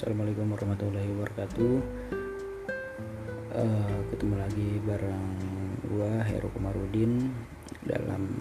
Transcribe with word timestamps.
Assalamualaikum 0.00 0.56
warahmatullahi 0.56 1.12
wabarakatuh. 1.12 1.74
Uh, 3.52 3.98
Ketemu 4.08 4.34
lagi 4.40 4.68
bareng 4.80 5.28
gua 5.92 6.24
Heru 6.24 6.48
Komarudin 6.56 7.28
Dalam 7.84 8.32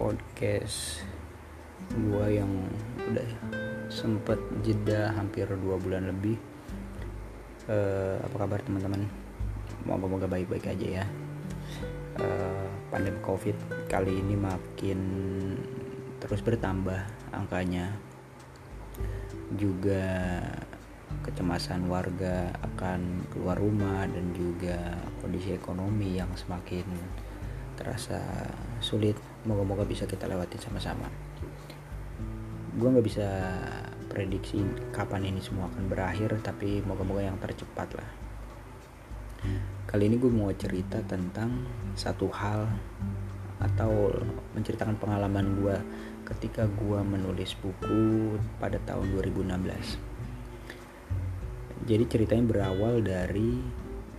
podcast 0.00 1.04
gua 2.08 2.32
yang 2.32 2.48
udah 2.96 3.28
sempet 3.92 4.40
jeda 4.64 5.12
hampir 5.12 5.44
dua 5.52 5.76
bulan 5.76 6.08
lebih. 6.08 6.40
Uh, 7.68 8.16
Apa 8.24 8.48
kabar 8.48 8.64
teman-teman? 8.64 9.04
Moga-moga 9.84 10.32
baik-baik 10.32 10.64
aja 10.64 11.04
ya. 11.04 11.06
Uh, 12.16 12.64
Pandemi 12.88 13.20
covid 13.20 13.60
kali 13.84 14.16
ini 14.16 14.32
makin 14.32 15.00
terus 16.24 16.40
bertambah 16.40 17.04
angkanya. 17.36 18.00
Juga 19.60 20.16
kecemasan 21.30 21.86
warga 21.86 22.50
akan 22.58 23.30
keluar 23.30 23.54
rumah 23.54 24.02
dan 24.10 24.34
juga 24.34 24.98
kondisi 25.22 25.54
ekonomi 25.54 26.18
yang 26.18 26.28
semakin 26.34 26.82
terasa 27.78 28.18
sulit. 28.82 29.14
Moga-moga 29.46 29.86
bisa 29.86 30.10
kita 30.10 30.26
lewatin 30.26 30.58
sama-sama. 30.58 31.06
Gue 32.74 32.88
nggak 32.90 33.06
bisa 33.06 33.28
prediksi 34.10 34.58
kapan 34.90 35.30
ini 35.30 35.38
semua 35.38 35.70
akan 35.70 35.86
berakhir 35.86 36.34
tapi 36.42 36.82
moga-moga 36.82 37.30
yang 37.30 37.38
tercepat 37.38 37.88
lah. 37.94 38.10
Kali 39.86 40.10
ini 40.10 40.18
gue 40.18 40.28
mau 40.28 40.50
cerita 40.52 40.98
tentang 41.06 41.64
satu 41.94 42.26
hal 42.34 42.66
atau 43.62 44.10
menceritakan 44.58 44.98
pengalaman 44.98 45.46
gue 45.62 45.76
ketika 46.26 46.66
gue 46.66 47.00
menulis 47.00 47.54
buku 47.58 48.36
pada 48.60 48.76
tahun 48.84 49.14
2016 49.16 50.09
jadi 51.84 52.04
ceritanya 52.04 52.44
berawal 52.44 53.00
dari 53.00 53.60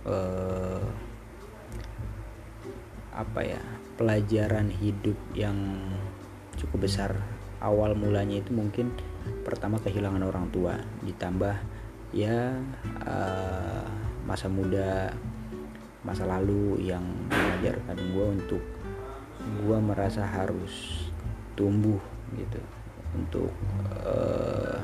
uh, 0.06 0.82
apa 3.12 3.40
ya 3.44 3.60
pelajaran 3.94 4.72
hidup 4.72 5.18
yang 5.36 5.56
cukup 6.58 6.88
besar. 6.88 7.12
Awal 7.62 7.94
mulanya 7.94 8.42
itu 8.42 8.50
mungkin 8.50 8.90
pertama 9.46 9.78
kehilangan 9.78 10.26
orang 10.26 10.50
tua 10.50 10.74
ditambah 11.06 11.54
ya 12.10 12.58
uh, 13.06 13.86
masa 14.26 14.50
muda 14.50 15.14
masa 16.02 16.26
lalu 16.26 16.82
yang 16.82 17.06
mengajarkan 17.30 17.96
gue 18.10 18.26
untuk 18.42 18.62
gue 19.62 19.78
merasa 19.78 20.26
harus 20.26 21.06
tumbuh 21.54 22.02
gitu 22.34 22.58
untuk 23.14 23.54
uh, 24.02 24.82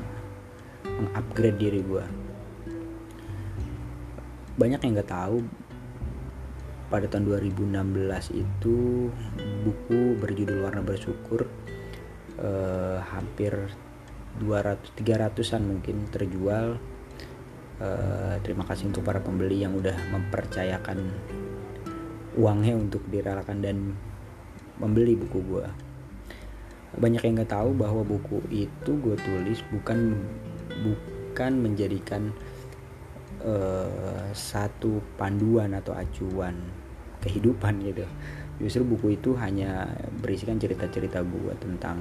mengupgrade 0.87 1.59
diri 1.59 1.83
gue 1.83 2.28
banyak 4.59 4.83
yang 4.83 4.93
nggak 4.99 5.11
tahu. 5.15 5.39
Pada 6.91 7.05
tahun 7.07 7.31
2016 7.31 8.33
itu 8.33 9.07
buku 9.63 10.17
berjudul 10.19 10.65
Warna 10.65 10.81
Bersyukur 10.83 11.45
uh, 12.41 12.99
hampir 13.13 13.55
200 14.41 14.99
300-an 14.99 15.63
mungkin 15.63 16.09
terjual. 16.11 16.75
Uh, 17.79 18.35
terima 18.43 18.67
kasih 18.67 18.91
untuk 18.91 19.07
para 19.07 19.23
pembeli 19.23 19.63
yang 19.63 19.71
udah 19.71 19.95
mempercayakan 20.11 20.99
uangnya 22.35 22.75
untuk 22.75 22.99
direlakan 23.07 23.63
dan 23.63 23.95
membeli 24.83 25.15
buku 25.15 25.39
gue 25.47 25.67
banyak 26.97 27.21
yang 27.21 27.35
nggak 27.37 27.53
tahu 27.53 27.71
bahwa 27.77 28.01
buku 28.01 28.41
itu 28.49 28.91
gue 28.97 29.13
tulis 29.13 29.61
bukan 29.69 30.17
bukan 30.81 31.53
menjadikan 31.61 32.33
uh, 33.43 34.29
satu 34.31 35.03
panduan 35.15 35.75
atau 35.75 35.95
acuan 35.95 36.55
kehidupan 37.19 37.83
gitu. 37.83 38.05
Justru 38.59 38.83
buku 38.83 39.15
itu 39.15 39.35
hanya 39.39 39.87
berisikan 40.19 40.59
cerita-cerita 40.59 41.23
gue 41.23 41.53
tentang 41.59 41.99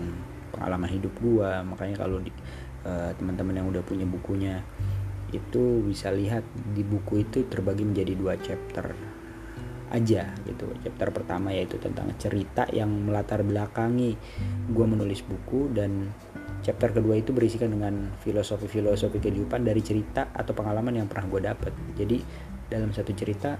pengalaman 0.51 0.91
hidup 0.91 1.15
gue 1.23 1.51
makanya 1.63 2.03
kalau 2.03 2.19
uh, 2.19 3.11
teman-teman 3.15 3.63
yang 3.63 3.69
udah 3.71 3.83
punya 3.85 4.07
bukunya 4.09 4.65
itu 5.29 5.85
bisa 5.85 6.09
lihat 6.09 6.41
di 6.73 6.81
buku 6.81 7.21
itu 7.21 7.45
terbagi 7.47 7.85
menjadi 7.85 8.13
dua 8.17 8.35
chapter 8.41 8.97
aja 9.89 10.33
gitu. 10.45 10.69
Chapter 10.85 11.09
pertama 11.13 11.53
yaitu 11.53 11.81
tentang 11.81 12.13
cerita 12.21 12.69
yang 12.73 12.89
melatar 13.09 13.41
belakangi 13.45 14.17
gue 14.69 14.87
menulis 14.89 15.25
buku 15.25 15.73
dan 15.73 16.13
chapter 16.63 16.91
kedua 16.91 17.19
itu 17.19 17.31
berisikan 17.31 17.71
dengan 17.71 18.15
filosofi-filosofi 18.23 19.19
kehidupan 19.23 19.63
dari 19.63 19.81
cerita 19.81 20.31
atau 20.35 20.53
pengalaman 20.53 20.99
yang 21.03 21.07
pernah 21.07 21.27
gue 21.31 21.41
dapat 21.45 21.73
jadi 21.95 22.19
dalam 22.69 22.93
satu 22.93 23.13
cerita 23.17 23.57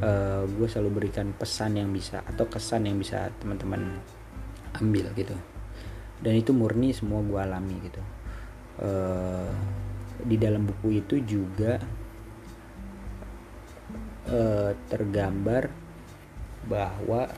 uh, 0.00 0.04
eh, 0.04 0.42
gue 0.48 0.68
selalu 0.68 0.90
berikan 1.02 1.30
pesan 1.36 1.78
yang 1.78 1.90
bisa 1.92 2.24
atau 2.24 2.48
kesan 2.48 2.88
yang 2.88 2.96
bisa 2.98 3.30
teman-teman 3.38 4.00
ambil 4.80 5.12
gitu. 5.16 5.36
Dan 6.16 6.32
itu 6.40 6.56
murni 6.56 6.96
semua 6.96 7.20
gue 7.20 7.40
alami 7.40 7.76
gitu. 7.84 8.02
Uh, 8.76 9.52
di 10.24 10.36
dalam 10.40 10.64
buku 10.64 11.00
itu 11.04 11.20
juga 11.24 11.80
uh, 14.28 14.72
tergambar 14.88 15.68
bahwa 16.66 17.28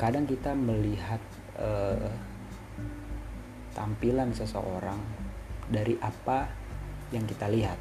kadang 0.00 0.24
kita 0.24 0.56
melihat 0.56 1.20
uh, 1.60 2.08
tampilan 3.80 4.36
seseorang 4.36 5.00
dari 5.64 5.96
apa 6.04 6.44
yang 7.16 7.24
kita 7.24 7.48
lihat. 7.48 7.80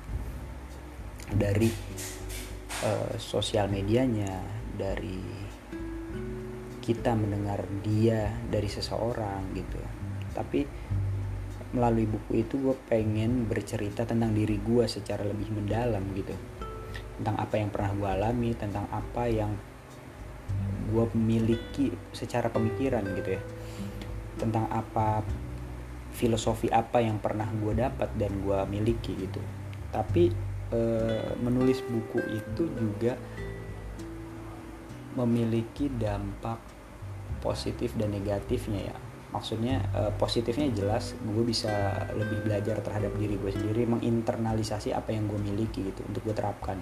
Dari 1.28 1.68
uh, 2.88 3.20
sosial 3.20 3.68
medianya 3.68 4.40
dari 4.80 5.20
kita 6.80 7.14
mendengar 7.20 7.68
dia 7.84 8.32
dari 8.48 8.72
seseorang 8.72 9.52
gitu. 9.54 9.78
Tapi 10.32 10.64
melalui 11.76 12.10
buku 12.10 12.42
itu 12.42 12.58
gue 12.58 12.74
pengen 12.90 13.46
bercerita 13.46 14.08
tentang 14.08 14.34
diri 14.34 14.58
gue 14.58 14.88
secara 14.88 15.28
lebih 15.28 15.52
mendalam 15.54 16.02
gitu. 16.16 16.34
Tentang 17.20 17.36
apa 17.38 17.60
yang 17.60 17.70
pernah 17.70 17.92
gue 17.94 18.10
alami 18.10 18.56
tentang 18.56 18.88
apa 18.90 19.28
yang 19.28 19.52
gue 20.90 21.06
miliki 21.14 21.94
secara 22.10 22.50
pemikiran 22.50 23.06
gitu 23.14 23.38
ya. 23.38 23.44
Tentang 24.40 24.66
apa 24.74 25.22
filosofi 26.20 26.68
apa 26.68 27.00
yang 27.00 27.24
pernah 27.24 27.48
gue 27.48 27.80
dapat 27.80 28.12
dan 28.20 28.44
gue 28.44 28.60
miliki 28.68 29.16
gitu. 29.16 29.40
Tapi 29.88 30.28
e, 30.68 30.80
menulis 31.40 31.80
buku 31.88 32.20
itu 32.36 32.68
juga 32.76 33.16
memiliki 35.16 35.88
dampak 35.88 36.60
positif 37.40 37.96
dan 37.96 38.12
negatifnya 38.12 38.92
ya. 38.92 38.98
Maksudnya 39.32 39.80
e, 39.96 40.02
positifnya 40.20 40.68
jelas 40.76 41.16
gue 41.24 41.44
bisa 41.48 41.72
lebih 42.12 42.44
belajar 42.44 42.84
terhadap 42.84 43.16
diri 43.16 43.40
gue 43.40 43.52
sendiri 43.56 43.88
menginternalisasi 43.88 44.92
apa 44.92 45.16
yang 45.16 45.32
gue 45.32 45.40
miliki 45.40 45.88
gitu 45.88 46.04
untuk 46.04 46.28
gue 46.28 46.36
terapkan. 46.36 46.76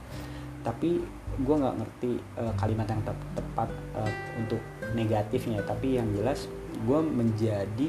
Tapi 0.66 1.00
gue 1.38 1.56
nggak 1.56 1.76
ngerti 1.80 2.12
uh, 2.36 2.52
kalimat 2.60 2.90
yang 2.92 3.00
te 3.06 3.14
tepat 3.40 3.70
uh, 3.96 4.14
untuk 4.36 4.60
negatifnya. 4.98 5.64
Tapi 5.64 5.96
yang 5.96 6.12
jelas 6.12 6.50
gue 6.84 7.00
menjadi 7.00 7.88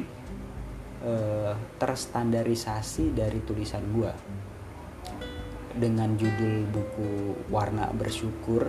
uh, 1.05 1.55
terstandarisasi 1.79 3.13
dari 3.15 3.41
tulisan 3.45 3.83
gue 3.93 4.13
dengan 5.79 6.19
judul 6.19 6.67
buku 6.75 7.11
warna 7.55 7.87
bersyukur 7.95 8.67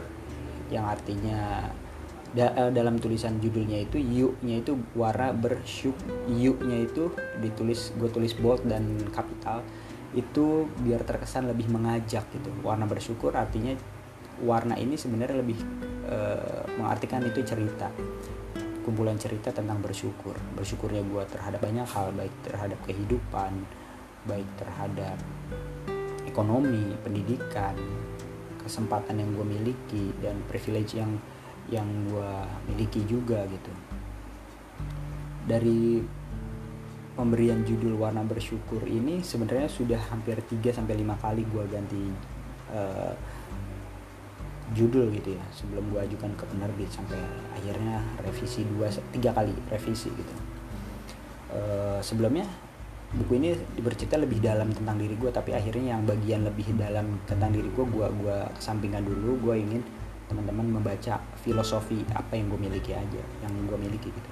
yang 0.69 0.85
artinya 0.85 1.65
da 2.29 2.69
dalam 2.69 3.01
tulisan 3.01 3.41
judulnya 3.41 3.89
itu 3.89 3.97
yuk-nya 3.97 4.61
itu 4.61 4.77
warna 4.93 5.33
bersyuk 5.33 5.97
yuk-nya 6.29 6.85
itu 6.85 7.09
ditulis 7.41 7.89
gue 7.97 8.09
tulis 8.13 8.37
bold 8.37 8.61
dan 8.69 8.85
kapital 9.09 9.65
itu 10.13 10.65
biar 10.85 11.05
terkesan 11.05 11.49
lebih 11.49 11.69
mengajak 11.69 12.25
gitu. 12.33 12.49
Warna 12.65 12.89
bersyukur 12.89 13.33
artinya 13.33 13.77
warna 14.41 14.73
ini 14.79 14.97
sebenarnya 14.97 15.37
lebih 15.41 15.59
e, 16.07 16.17
mengartikan 16.79 17.21
itu 17.27 17.43
cerita 17.43 17.91
kumpulan 18.89 19.21
cerita 19.21 19.53
tentang 19.53 19.77
bersyukur. 19.85 20.33
Bersyukurnya 20.57 21.05
gue 21.05 21.23
terhadap 21.29 21.61
banyak 21.61 21.85
hal 21.85 22.09
baik 22.17 22.33
terhadap 22.41 22.81
kehidupan 22.89 23.53
baik 24.25 24.49
terhadap 24.59 25.15
ekonomi 26.27 26.97
pendidikan 27.05 27.77
kesempatan 28.59 29.21
yang 29.21 29.29
gue 29.37 29.45
miliki 29.45 30.05
dan 30.19 30.41
privilege 30.49 30.97
yang 30.97 31.21
yang 31.69 31.85
gue 32.09 32.33
miliki 32.73 33.05
juga 33.05 33.45
gitu. 33.45 33.73
Dari 35.45 36.01
pemberian 37.13 37.61
judul 37.61 37.93
warna 37.93 38.25
bersyukur 38.25 38.81
ini 38.89 39.21
sebenarnya 39.21 39.69
sudah 39.69 40.01
hampir 40.09 40.41
3 40.41 40.81
sampai 40.81 40.97
5 40.97 41.23
kali 41.23 41.43
gue 41.45 41.63
ganti 41.69 42.03
uh, 42.73 43.13
judul 44.77 45.09
gitu 45.13 45.33
ya 45.33 45.43
sebelum 45.49 45.89
gue 45.89 45.99
ajukan 46.05 46.31
ke 46.37 46.45
penerbit 46.45 46.89
sampai 46.93 47.17
akhirnya 47.57 48.05
revisi 48.21 48.61
dua 48.69 48.89
tiga 49.09 49.33
kali 49.33 49.53
revisi 49.73 50.13
gitu. 50.13 50.33
Uh, 51.49 51.97
sebelumnya 52.05 52.45
buku 53.09 53.41
ini 53.41 53.57
bercerita 53.81 54.21
lebih 54.21 54.37
dalam 54.37 54.69
tentang 54.69 55.01
diri 55.01 55.17
gue 55.17 55.33
tapi 55.33 55.57
akhirnya 55.57 55.97
yang 55.97 56.05
bagian 56.05 56.45
lebih 56.45 56.77
dalam 56.77 57.17
tentang 57.25 57.49
diri 57.49 57.65
gue 57.73 57.85
gue 57.89 58.05
gue 58.05 58.37
kesampingkan 58.61 59.01
dulu 59.01 59.49
gue 59.49 59.55
ingin 59.57 59.81
teman-teman 60.29 60.77
membaca 60.77 61.17
filosofi 61.41 62.05
apa 62.13 62.37
yang 62.37 62.53
gue 62.53 62.59
miliki 62.69 62.93
aja 62.93 63.23
yang 63.41 63.53
gue 63.65 63.77
miliki 63.81 64.13
gitu. 64.13 64.31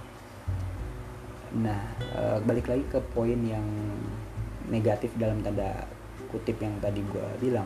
Nah 1.57 1.81
e, 1.97 2.21
balik 2.45 2.69
lagi 2.69 2.85
ke 2.85 3.01
poin 3.17 3.41
yang 3.41 3.65
negatif 4.69 5.09
dalam 5.17 5.41
tanda 5.41 5.89
kutip 6.29 6.61
yang 6.61 6.77
tadi 6.77 7.01
gue 7.01 7.27
bilang 7.41 7.65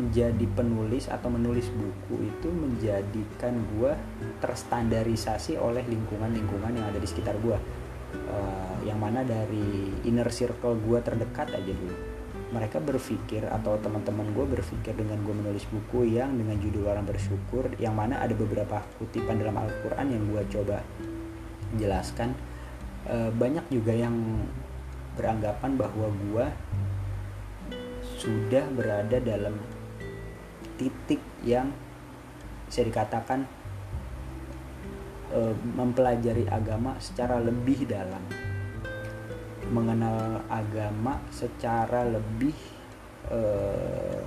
menjadi 0.00 0.46
penulis 0.56 1.04
atau 1.12 1.28
menulis 1.28 1.68
buku 1.68 2.24
itu 2.24 2.48
menjadikan 2.48 3.60
gue 3.76 3.92
terstandarisasi 4.40 5.60
oleh 5.60 5.84
lingkungan-lingkungan 5.84 6.72
yang 6.80 6.86
ada 6.88 6.96
di 6.96 7.08
sekitar 7.08 7.36
gue 7.44 7.56
uh, 8.32 8.76
yang 8.88 8.96
mana 8.96 9.20
dari 9.20 9.92
inner 10.08 10.28
circle 10.32 10.80
gue 10.80 10.98
terdekat 11.04 11.52
aja 11.52 11.72
dulu. 11.72 11.96
Mereka 12.52 12.84
berpikir 12.84 13.48
atau 13.48 13.80
teman-teman 13.80 14.28
gue 14.32 14.44
berpikir 14.44 14.92
dengan 14.92 15.20
gue 15.24 15.32
menulis 15.32 15.64
buku 15.72 16.08
yang 16.16 16.36
dengan 16.36 16.56
judul 16.60 16.88
orang 16.88 17.08
bersyukur 17.08 17.72
yang 17.80 17.96
mana 17.96 18.20
ada 18.20 18.32
beberapa 18.36 18.84
kutipan 19.00 19.40
dalam 19.40 19.56
Al-Quran 19.56 20.06
yang 20.08 20.22
gue 20.28 20.42
coba 20.52 20.84
jelaskan. 21.76 22.36
Uh, 23.08 23.32
banyak 23.34 23.64
juga 23.68 23.92
yang 23.92 24.14
beranggapan 25.16 25.76
bahwa 25.76 26.08
gue 26.08 26.46
sudah 28.20 28.64
berada 28.72 29.18
dalam 29.18 29.58
titik 30.82 31.22
yang 31.46 31.70
bisa 32.66 32.82
dikatakan 32.82 33.46
Eh, 35.32 35.56
mempelajari 35.72 36.44
agama 36.44 36.92
secara 37.00 37.40
lebih 37.40 37.88
dalam. 37.88 38.20
Mengenal 39.72 40.44
agama 40.52 41.16
secara 41.32 42.04
lebih 42.04 42.52
uh, 43.32 44.20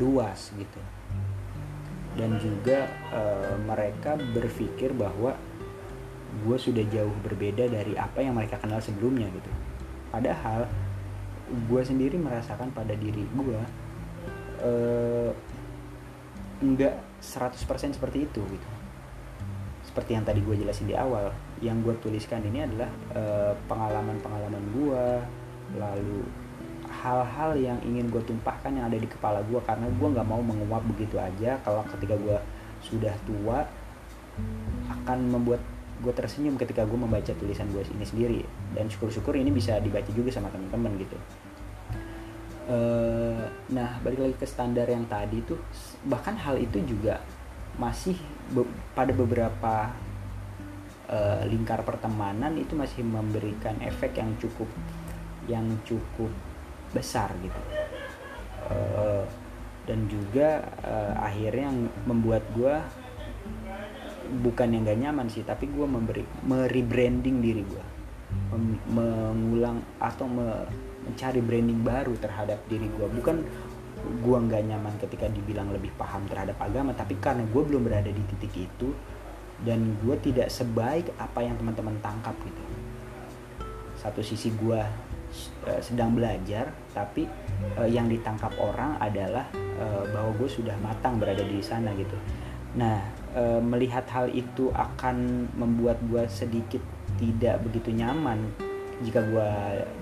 luas 0.00 0.48
gitu. 0.56 0.80
Dan 2.16 2.40
juga 2.40 2.88
uh, 3.12 3.60
mereka 3.60 4.16
berpikir 4.16 4.96
bahwa 4.96 5.36
gue 6.48 6.56
sudah 6.56 6.88
jauh 6.88 7.12
berbeda 7.20 7.68
dari 7.68 7.92
apa 8.00 8.24
yang 8.24 8.32
mereka 8.32 8.56
kenal 8.56 8.80
sebelumnya 8.80 9.28
gitu. 9.28 9.52
Padahal 10.08 10.64
gue 11.68 11.82
sendiri 11.84 12.16
merasakan 12.16 12.72
pada 12.72 12.96
diri 12.96 13.28
gue 13.36 13.60
enggak 16.62 16.98
100% 17.22 17.94
seperti 17.94 18.26
itu 18.26 18.40
gitu. 18.42 18.68
Seperti 19.86 20.14
yang 20.14 20.24
tadi 20.26 20.44
gue 20.44 20.54
jelasin 20.58 20.86
di 20.86 20.94
awal 20.94 21.32
yang 21.58 21.82
gue 21.82 21.94
tuliskan 21.98 22.42
ini 22.44 22.66
adalah 22.66 22.90
eh, 23.14 23.52
pengalaman-pengalaman 23.66 24.64
gue 24.74 25.04
lalu 25.76 26.22
hal-hal 26.88 27.52
yang 27.58 27.78
ingin 27.84 28.08
gue 28.08 28.22
tumpahkan 28.24 28.72
yang 28.72 28.88
ada 28.88 28.98
di 28.98 29.06
kepala 29.06 29.44
gue 29.44 29.60
karena 29.62 29.86
gue 29.86 30.08
nggak 30.08 30.28
mau 30.28 30.42
menguap 30.42 30.82
begitu 30.94 31.18
aja. 31.18 31.58
Kalau 31.62 31.82
ketika 31.96 32.14
gue 32.18 32.38
sudah 32.84 33.14
tua 33.26 33.66
akan 34.86 35.18
membuat 35.34 35.58
gue 35.98 36.14
tersenyum 36.14 36.54
ketika 36.54 36.86
gue 36.86 36.94
membaca 36.94 37.32
tulisan 37.34 37.66
gue 37.74 37.82
ini 37.82 38.06
sendiri. 38.06 38.40
Dan 38.74 38.86
syukur-syukur 38.86 39.34
ini 39.34 39.50
bisa 39.50 39.82
dibaca 39.82 40.10
juga 40.14 40.30
sama 40.30 40.52
teman-teman 40.52 40.94
gitu 41.00 41.18
uh, 42.68 43.42
nah 43.72 43.98
balik 44.04 44.20
lagi 44.22 44.36
ke 44.38 44.46
standar 44.46 44.86
yang 44.86 45.08
tadi 45.08 45.42
tuh 45.42 45.58
bahkan 46.06 46.36
hal 46.36 46.60
itu 46.60 46.78
juga 46.84 47.20
masih 47.80 48.14
be 48.52 48.64
pada 48.92 49.10
beberapa 49.14 49.92
uh, 51.08 51.42
lingkar 51.48 51.82
pertemanan 51.82 52.54
itu 52.60 52.76
masih 52.76 53.02
memberikan 53.02 53.76
efek 53.82 54.20
yang 54.20 54.34
cukup 54.38 54.68
yang 55.48 55.64
cukup 55.88 56.28
besar 56.92 57.32
gitu. 57.40 57.60
Uh, 58.68 59.24
dan 59.88 60.04
juga 60.12 60.60
uh, 60.84 61.16
akhirnya 61.24 61.72
yang 61.72 61.88
membuat 62.04 62.44
gue 62.52 62.76
bukan 64.44 64.68
yang 64.76 64.84
gak 64.84 65.00
nyaman 65.00 65.26
sih 65.32 65.40
tapi 65.40 65.72
gue 65.72 65.88
memberi 65.88 66.20
merebranding 66.44 67.40
diri 67.40 67.64
gue 67.64 67.84
mengulang 68.92 69.80
atau 69.96 70.28
me 70.28 70.68
mencari 71.08 71.40
branding 71.40 71.80
baru 71.80 72.14
terhadap 72.20 72.60
diri 72.68 72.86
gue 72.92 73.06
bukan 73.08 73.40
gue 73.98 74.38
nggak 74.38 74.62
nyaman 74.68 74.94
ketika 75.00 75.26
dibilang 75.26 75.72
lebih 75.74 75.90
paham 75.98 76.22
terhadap 76.30 76.54
agama 76.62 76.94
tapi 76.94 77.18
karena 77.18 77.42
gue 77.48 77.62
belum 77.64 77.82
berada 77.82 78.08
di 78.12 78.22
titik 78.30 78.54
itu 78.54 78.94
dan 79.66 79.98
gue 79.98 80.14
tidak 80.22 80.54
sebaik 80.54 81.10
apa 81.18 81.42
yang 81.42 81.58
teman-teman 81.58 81.98
tangkap 81.98 82.34
gitu. 82.46 82.62
Satu 83.98 84.22
sisi 84.22 84.54
gue 84.54 84.78
uh, 85.66 85.80
sedang 85.82 86.14
belajar 86.14 86.70
tapi 86.94 87.26
uh, 87.74 87.88
yang 87.90 88.06
ditangkap 88.06 88.54
orang 88.62 88.94
adalah 89.02 89.50
uh, 89.82 90.06
bahwa 90.14 90.30
gue 90.38 90.46
sudah 90.46 90.78
matang 90.78 91.18
berada 91.18 91.42
di 91.42 91.58
sana 91.58 91.90
gitu. 91.96 92.14
Nah 92.78 93.18
melihat 93.62 94.02
hal 94.10 94.34
itu 94.34 94.74
akan 94.74 95.46
membuat 95.54 96.02
gue 96.10 96.26
sedikit 96.26 96.82
tidak 97.22 97.62
begitu 97.62 97.94
nyaman 97.94 98.50
jika 99.02 99.22
gue 99.22 99.48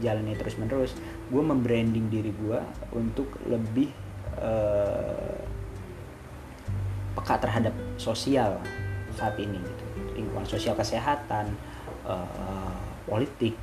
jalani 0.01 0.33
terus 0.37 0.57
menerus 0.57 0.93
gue 1.29 1.43
membranding 1.43 2.09
diri 2.09 2.33
gue 2.33 2.61
untuk 2.97 3.29
lebih 3.45 3.93
uh, 4.41 5.37
peka 7.17 7.37
terhadap 7.41 7.75
sosial 7.97 8.61
saat 9.17 9.37
ini 9.41 9.57
gitu. 9.57 9.85
Lingkungan 10.21 10.45
sosial 10.45 10.77
kesehatan 10.77 11.53
uh, 12.05 12.77
politik 13.09 13.57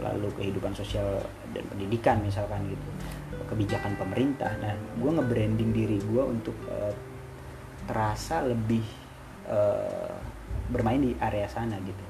lalu 0.00 0.32
kehidupan 0.36 0.72
sosial 0.72 1.20
dan 1.52 1.64
pendidikan 1.68 2.20
misalkan 2.20 2.64
gitu. 2.68 2.88
Kebijakan 3.48 3.96
pemerintah. 3.96 4.52
Nah 4.60 4.76
gue 4.76 5.10
nge-branding 5.10 5.70
diri 5.72 5.98
gue 6.00 6.22
untuk 6.24 6.56
uh, 6.68 6.92
terasa 7.88 8.44
lebih 8.46 8.84
uh, 9.48 10.14
bermain 10.70 11.02
di 11.02 11.12
area 11.18 11.50
sana 11.50 11.74
gitu 11.82 12.09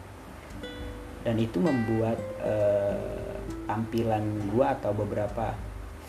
dan 1.20 1.36
itu 1.36 1.60
membuat 1.60 2.16
uh, 2.40 3.36
tampilan 3.68 4.24
gue 4.50 4.66
atau 4.66 4.90
beberapa 4.96 5.52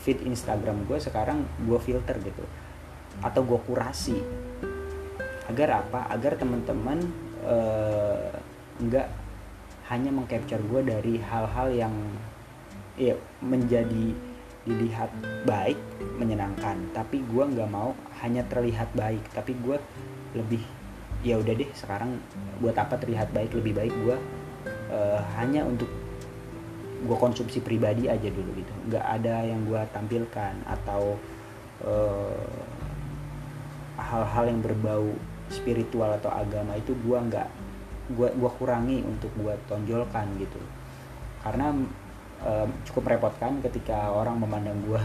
feed 0.02 0.25
Instagram 0.25 0.88
gue 0.90 0.98
sekarang 0.98 1.46
gue 1.68 1.80
filter 1.84 2.18
gitu. 2.24 2.44
Atau 3.22 3.46
gue 3.46 3.60
kurasi. 3.62 4.18
Agar 5.46 5.86
apa? 5.86 6.10
Agar 6.10 6.40
teman-teman 6.40 7.06
uh, 7.44 8.33
nggak 8.81 9.07
hanya 9.92 10.09
mengcapture 10.09 10.64
gue 10.64 10.81
dari 10.88 11.19
hal-hal 11.19 11.68
yang 11.76 11.95
ya 12.95 13.14
menjadi 13.44 14.16
dilihat 14.64 15.12
baik 15.44 15.78
menyenangkan. 16.18 16.80
Tapi 16.95 17.21
gue 17.21 17.44
nggak 17.45 17.69
mau 17.69 17.94
hanya 18.24 18.47
terlihat 18.47 18.90
baik. 18.95 19.21
Tapi 19.35 19.54
gue 19.59 19.78
lebih 20.33 20.64
ya 21.21 21.38
udah 21.38 21.54
deh 21.54 21.69
sekarang 21.78 22.18
buat 22.57 22.74
apa 22.74 22.97
terlihat 22.97 23.30
baik 23.30 23.54
lebih 23.54 23.78
baik 23.78 23.94
gue 23.94 24.18
uh, 24.92 25.19
hanya 25.40 25.64
untuk 25.66 25.90
gue 27.02 27.18
konsumsi 27.18 27.57
pribadi 27.64 28.06
aja 28.06 28.30
dulu 28.30 28.52
gitu. 28.54 28.74
Nggak 28.92 29.06
ada 29.06 29.36
yang 29.42 29.66
gue 29.66 29.81
tampilkan 29.90 30.54
atau 30.69 31.18
uh, 31.81 32.45
hal-hal 33.98 34.45
yang 34.52 34.62
berbau 34.62 35.10
spiritual 35.50 36.14
atau 36.16 36.30
agama 36.30 36.78
itu 36.78 36.94
gue 36.94 37.18
nggak 37.18 37.50
gue 38.12 38.28
gua 38.38 38.52
kurangi 38.60 39.02
untuk 39.02 39.31
gue 39.40 39.54
tonjolkan 39.66 40.30
gitu. 40.38 40.62
Karena 41.42 41.74
uh, 42.45 42.68
cukup 42.86 43.10
merepotkan 43.10 43.57
ketika 43.66 44.14
orang 44.14 44.38
memandang 44.38 44.78
gue 44.86 45.02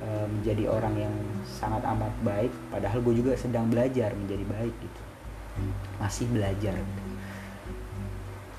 uh, 0.00 0.26
menjadi 0.40 0.72
orang 0.72 0.96
yang 0.96 1.14
sangat 1.44 1.84
amat 1.84 2.14
baik 2.24 2.52
padahal 2.72 3.04
gue 3.04 3.20
juga 3.20 3.36
sedang 3.36 3.68
belajar 3.68 4.16
menjadi 4.16 4.44
baik 4.48 4.74
gitu. 4.80 5.02
Masih 6.00 6.26
belajar. 6.32 6.72
gitu 6.72 7.13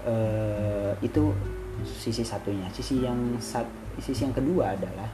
uh, 0.05 0.93
itu 1.01 1.33
sisi 1.83 2.23
satunya. 2.23 2.69
Sisi 2.71 3.03
yang 3.03 3.35
sisi 3.99 4.21
yang 4.23 4.35
kedua 4.35 4.77
adalah 4.77 5.09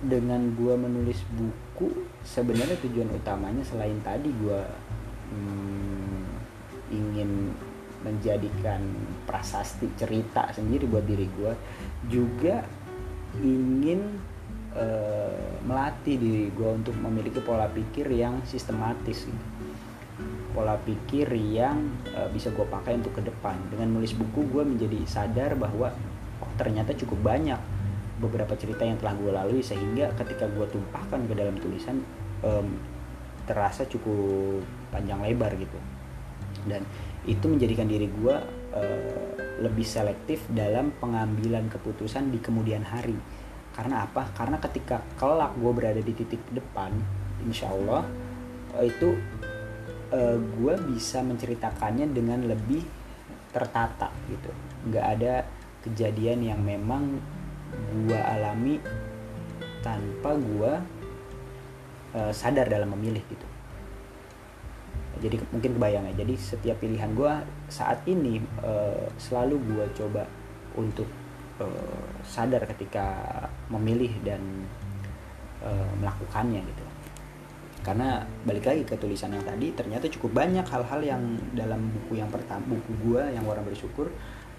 dengan 0.00 0.56
gue 0.56 0.74
menulis 0.80 1.20
buku 1.36 1.92
sebenarnya 2.24 2.80
tujuan 2.80 3.12
utamanya 3.12 3.60
selain 3.60 4.00
tadi 4.00 4.32
gue 4.32 4.60
hmm, 5.28 6.24
ingin 6.88 7.52
menjadikan 8.00 8.80
prasasti 9.28 9.92
cerita 10.00 10.48
sendiri 10.56 10.88
buat 10.88 11.04
diri 11.04 11.28
gue 11.28 11.52
juga 12.08 12.64
ingin 13.44 14.16
uh, 14.72 15.60
melatih 15.68 16.16
diri 16.16 16.48
gue 16.48 16.70
untuk 16.72 16.96
memiliki 16.96 17.44
pola 17.44 17.68
pikir 17.68 18.08
yang 18.08 18.40
sistematis 18.48 19.28
gitu 19.28 19.59
pola 20.50 20.76
pikir 20.82 21.30
yang 21.34 21.90
uh, 22.14 22.28
bisa 22.30 22.50
gue 22.50 22.66
pakai 22.66 22.98
untuk 22.98 23.16
ke 23.16 23.22
depan. 23.22 23.56
Dengan 23.70 23.98
nulis 23.98 24.12
buku 24.14 24.46
gue 24.50 24.62
menjadi 24.66 24.98
sadar 25.06 25.54
bahwa 25.54 25.94
oh 26.40 26.52
ternyata 26.58 26.96
cukup 26.96 27.20
banyak 27.22 27.60
beberapa 28.20 28.52
cerita 28.54 28.84
yang 28.84 29.00
telah 29.00 29.16
gue 29.16 29.32
lalui 29.32 29.62
sehingga 29.64 30.12
ketika 30.20 30.44
gue 30.52 30.66
tumpahkan 30.68 31.24
ke 31.24 31.34
dalam 31.34 31.56
tulisan 31.56 32.04
um, 32.44 32.76
terasa 33.48 33.88
cukup 33.88 34.60
panjang 34.92 35.18
lebar 35.24 35.56
gitu. 35.56 35.78
Dan 36.68 36.84
itu 37.24 37.44
menjadikan 37.48 37.88
diri 37.88 38.06
gue 38.06 38.36
uh, 38.76 39.32
lebih 39.60 39.84
selektif 39.84 40.44
dalam 40.52 40.92
pengambilan 41.00 41.68
keputusan 41.72 42.28
di 42.28 42.38
kemudian 42.40 42.84
hari. 42.84 43.16
Karena 43.72 44.04
apa? 44.04 44.28
Karena 44.36 44.60
ketika 44.60 45.00
kelak 45.16 45.56
gue 45.56 45.72
berada 45.72 46.00
di 46.04 46.12
titik 46.12 46.42
depan 46.52 46.92
insya 47.44 47.72
Allah 47.72 48.04
uh, 48.76 48.84
itu 48.84 49.16
uh, 50.10 50.36
gue 50.36 50.74
bisa 50.92 51.22
menceritakannya 51.22 52.10
dengan 52.10 52.44
lebih 52.46 52.82
tertata 53.50 54.10
gitu. 54.30 54.50
Nggak 54.90 55.06
ada 55.18 55.34
kejadian 55.82 56.44
yang 56.44 56.60
memang 56.60 57.18
gue 58.06 58.20
alami 58.20 58.78
tanpa 59.80 60.36
gue 60.36 60.72
uh, 62.18 62.32
sadar 62.34 62.66
dalam 62.68 62.92
memilih 62.94 63.22
gitu. 63.26 63.46
Jadi 65.20 65.36
mungkin 65.52 65.76
kebayang 65.76 66.04
ya. 66.12 66.24
Jadi 66.24 66.34
setiap 66.38 66.76
pilihan 66.80 67.12
gue 67.12 67.32
saat 67.68 68.00
ini 68.08 68.40
uh, 68.62 69.08
selalu 69.20 69.56
gue 69.68 69.84
coba 69.98 70.24
untuk 70.78 71.06
uh, 71.60 72.06
sadar 72.24 72.64
ketika 72.70 73.06
memilih 73.68 74.10
dan 74.22 74.40
uh, 75.60 75.90
melakukannya 76.00 76.62
gitu 76.64 76.84
karena 77.80 78.28
balik 78.44 78.68
lagi 78.68 78.84
ke 78.84 78.92
tulisan 79.00 79.32
yang 79.32 79.40
tadi 79.40 79.72
ternyata 79.72 80.04
cukup 80.12 80.44
banyak 80.44 80.66
hal-hal 80.68 81.00
yang 81.00 81.22
dalam 81.56 81.88
buku 81.88 82.20
yang 82.20 82.28
pertama 82.28 82.60
buku 82.68 82.92
gue 83.08 83.22
yang 83.32 83.44
warna 83.48 83.64
bersyukur 83.64 84.12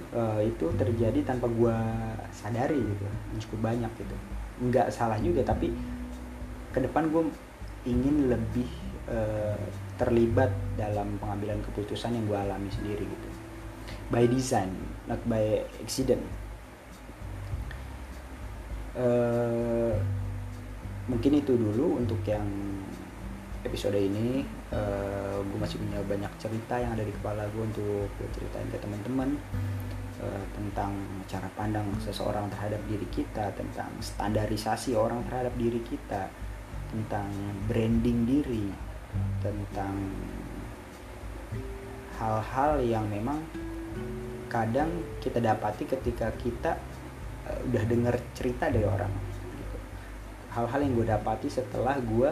uh, 0.09 0.41
itu 0.41 0.65
terjadi 0.73 1.21
tanpa 1.21 1.45
gue 1.45 1.77
sadari 2.33 2.81
gitu. 2.81 3.05
Cukup 3.45 3.69
banyak 3.69 3.91
gitu. 3.93 4.15
Nggak 4.65 4.89
salah 4.89 5.21
juga 5.21 5.45
tapi 5.45 5.69
ke 6.73 6.79
depan 6.81 7.13
gue 7.13 7.29
ingin 7.85 8.33
lebih 8.33 8.69
uh, 9.05 9.57
terlibat 10.01 10.49
dalam 10.73 11.13
pengambilan 11.21 11.61
keputusan 11.69 12.17
yang 12.17 12.25
gue 12.25 12.37
alami 12.41 12.73
sendiri 12.73 13.05
gitu. 13.05 13.29
By 14.09 14.25
design 14.25 14.73
not 15.05 15.21
by 15.29 15.61
accident. 15.77 16.25
Uh, 18.97 19.93
mungkin 21.05 21.37
itu 21.37 21.53
dulu 21.55 22.01
untuk 22.01 22.19
yang 22.27 22.43
episode 23.61 23.97
ini 23.97 24.41
uh, 24.73 25.37
gue 25.41 25.59
masih 25.61 25.77
punya 25.77 26.01
banyak 26.01 26.31
cerita 26.41 26.81
yang 26.81 26.97
ada 26.97 27.05
di 27.05 27.13
kepala 27.13 27.45
gue 27.53 27.63
untuk 27.63 28.09
gue 28.17 28.27
ceritain 28.33 28.65
ke 28.73 28.77
teman-teman 28.81 29.37
uh, 30.21 30.45
tentang 30.57 30.97
cara 31.29 31.45
pandang 31.53 31.85
seseorang 32.01 32.49
terhadap 32.49 32.81
diri 32.89 33.05
kita 33.13 33.53
tentang 33.53 33.89
standarisasi 34.01 34.97
orang 34.97 35.21
terhadap 35.29 35.53
diri 35.61 35.81
kita 35.85 36.29
tentang 36.89 37.29
branding 37.69 38.25
diri 38.25 38.67
tentang 39.39 39.95
hal-hal 42.17 42.81
yang 42.81 43.05
memang 43.09 43.41
kadang 44.49 44.91
kita 45.23 45.39
dapati 45.39 45.85
ketika 45.85 46.33
kita 46.35 46.81
uh, 47.45 47.59
udah 47.69 47.83
dengar 47.85 48.15
cerita 48.33 48.67
dari 48.73 48.83
orang 48.83 49.13
gitu. 49.57 49.77
hal-hal 50.57 50.79
yang 50.81 50.93
gue 50.97 51.07
dapati 51.07 51.47
setelah 51.47 51.95
gue 52.01 52.31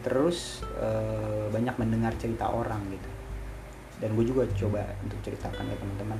terus 0.00 0.64
uh, 0.80 1.48
banyak 1.52 1.76
mendengar 1.76 2.12
cerita 2.16 2.48
orang 2.48 2.80
gitu. 2.92 3.10
Dan 4.00 4.16
gue 4.16 4.24
juga 4.24 4.48
coba 4.56 4.82
untuk 5.04 5.20
ceritakan 5.20 5.68
ke 5.68 5.76
teman-teman. 5.76 6.18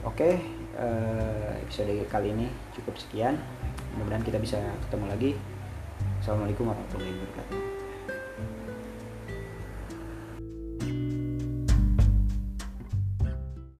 Oke 0.00 0.16
okay, 0.16 0.34
uh, 0.78 1.58
eh, 1.58 1.66
episode 1.66 1.92
kali 2.08 2.30
ini 2.30 2.46
cukup 2.78 2.94
sekian. 2.94 3.36
Mudah-mudahan 3.98 4.22
kita 4.22 4.38
bisa 4.38 4.58
ketemu 4.86 5.04
lagi. 5.10 5.30
Assalamualaikum 6.22 6.70
warahmatullahi 6.70 7.16
wabarakatuh 7.16 8.69